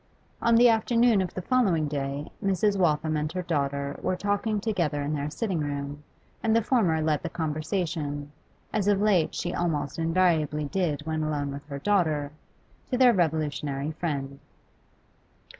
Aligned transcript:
On 0.41 0.55
the 0.55 0.67
afternoon 0.67 1.21
of 1.21 1.35
the 1.35 1.43
following 1.43 1.87
day 1.87 2.31
Mrs. 2.43 2.75
Waltham 2.75 3.15
and 3.15 3.31
her 3.33 3.43
daughter 3.43 3.99
were 4.01 4.15
talking 4.15 4.59
together 4.59 5.03
in 5.03 5.13
their 5.13 5.29
sitting 5.29 5.59
room, 5.59 6.01
and 6.41 6.55
the 6.55 6.63
former 6.63 7.03
led 7.03 7.21
the 7.21 7.29
conversation, 7.29 8.31
as 8.73 8.87
of 8.87 8.99
late 8.99 9.35
she 9.35 9.53
almost 9.53 9.99
invariably 9.99 10.65
did 10.65 11.03
when 11.05 11.21
alone 11.21 11.51
with 11.51 11.67
her 11.67 11.77
daughter, 11.77 12.31
to 12.89 12.97
their 12.97 13.13
revolutionary 13.13 13.91
friend. 13.91 14.39